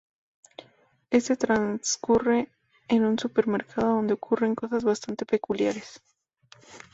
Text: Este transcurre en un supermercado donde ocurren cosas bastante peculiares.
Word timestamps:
Este 1.11 1.35
transcurre 1.35 2.49
en 2.87 3.05
un 3.05 3.19
supermercado 3.19 3.89
donde 3.89 4.15
ocurren 4.15 4.55
cosas 4.55 4.83
bastante 4.83 5.27
peculiares. 5.27 6.01